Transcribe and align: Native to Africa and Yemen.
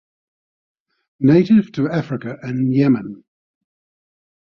Native 1.19 1.73
to 1.73 1.87
Africa 1.91 2.39
and 2.41 2.73
Yemen. 2.73 3.23